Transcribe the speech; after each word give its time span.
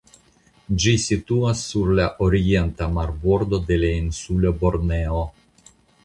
Ĝi 0.83 0.91
situas 1.01 1.59
sur 1.73 1.91
la 1.99 2.07
orienta 2.27 2.87
marbordo 2.95 3.59
de 3.67 3.77
la 3.83 3.91
insulo 3.97 4.53
Borneo. 4.63 5.21